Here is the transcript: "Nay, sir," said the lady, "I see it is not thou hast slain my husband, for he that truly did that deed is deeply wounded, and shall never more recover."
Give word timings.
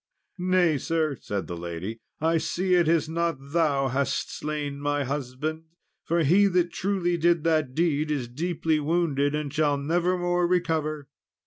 "Nay, 0.39 0.79
sir," 0.79 1.15
said 1.21 1.45
the 1.45 1.55
lady, 1.55 1.99
"I 2.19 2.39
see 2.39 2.73
it 2.73 2.87
is 2.87 3.07
not 3.07 3.37
thou 3.39 3.89
hast 3.89 4.35
slain 4.35 4.79
my 4.79 5.03
husband, 5.03 5.65
for 6.05 6.23
he 6.23 6.47
that 6.47 6.71
truly 6.71 7.17
did 7.17 7.43
that 7.43 7.75
deed 7.75 8.09
is 8.09 8.27
deeply 8.27 8.79
wounded, 8.79 9.35
and 9.35 9.53
shall 9.53 9.77
never 9.77 10.17
more 10.17 10.47
recover." 10.47 11.07